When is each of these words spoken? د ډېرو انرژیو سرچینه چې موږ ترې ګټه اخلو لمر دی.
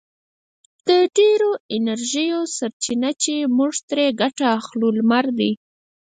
د 0.87 0.89
ډېرو 1.17 1.49
انرژیو 1.77 2.39
سرچینه 2.57 3.09
چې 3.23 3.33
موږ 3.57 3.73
ترې 3.89 4.05
ګټه 4.21 4.45
اخلو 4.59 4.87
لمر 4.97 5.25
دی. 5.39 5.51